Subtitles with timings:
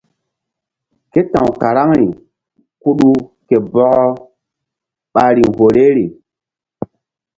[1.11, 2.07] Ke ta̧w karaŋri
[2.81, 3.09] kuɗu
[3.47, 4.05] ke bɔkɔ
[5.13, 6.05] ɓa riŋ horoŋri.